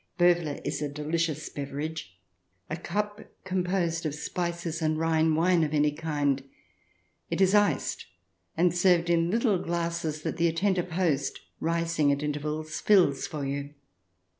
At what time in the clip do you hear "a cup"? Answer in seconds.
2.71-3.21